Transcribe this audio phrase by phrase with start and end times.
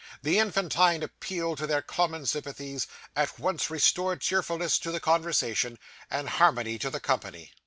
[0.23, 5.77] The infantine appeal to their common sympathies, at once restored cheerfulness to the conversation,
[6.09, 7.51] and harmony to the company.